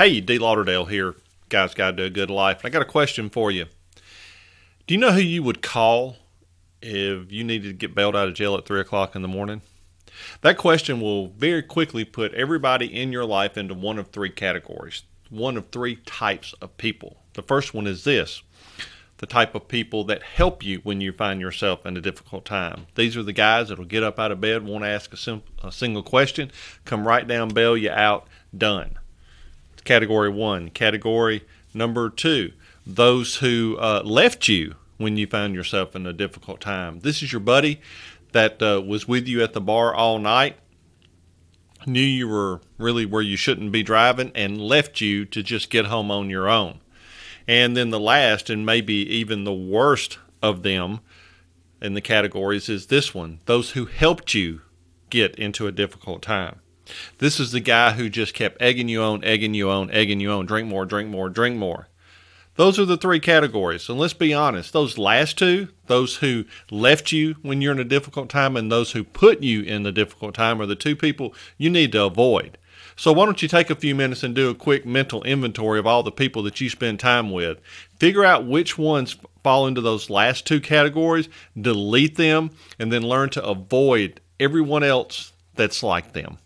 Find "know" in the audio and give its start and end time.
4.98-5.12